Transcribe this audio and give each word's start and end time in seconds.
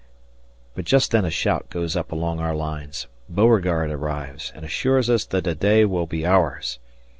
But 0.73 0.85
just 0.85 1.11
then 1.11 1.25
a 1.25 1.29
shout 1.29 1.69
goes 1.69 1.95
up 1.95 2.11
along 2.11 2.39
our 2.39 2.55
lines. 2.55 3.05
Beauregard 3.29 3.91
arrives 3.91 4.51
and 4.55 4.65
assures 4.65 5.11
us 5.11 5.25
that 5.25 5.43
the 5.43 5.53
day 5.53 5.85
will 5.85 6.07
be 6.07 6.25
ours. 6.25 6.79